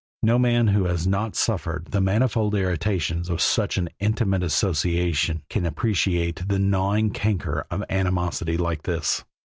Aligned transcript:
No 0.23 0.39
man 0.39 0.69
who 0.69 0.85
has 0.85 1.05
not 1.05 1.35
suffered 1.35 1.89
the 1.91 2.01
manifold 2.01 2.55
irritations 2.55 3.29
of 3.29 3.39
such 3.39 3.77
an 3.77 3.87
intimate 3.99 4.41
association 4.41 5.43
can 5.47 5.63
appreciate 5.63 6.47
the 6.47 6.57
gnawing 6.57 7.11
canker 7.11 7.67
of 7.69 7.83
animosity 7.87 8.57
like 8.57 8.81
this. 8.81 9.23